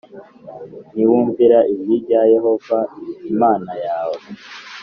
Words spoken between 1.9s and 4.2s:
rya yehova imana yawe,